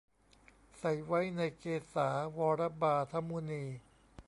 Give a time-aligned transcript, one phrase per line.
[0.79, 3.63] ใส่ไว้ในเกศา วระบาทะมุนี